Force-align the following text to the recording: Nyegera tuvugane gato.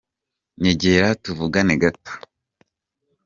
Nyegera 0.61 1.07
tuvugane 1.23 1.73
gato. 1.83 2.11